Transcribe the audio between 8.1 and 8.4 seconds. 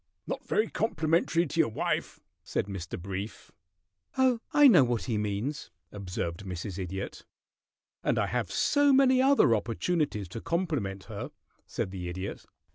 I